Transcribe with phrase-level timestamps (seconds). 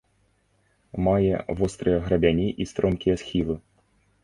[1.07, 3.55] Мае вострыя грабяні і стромкія схілы.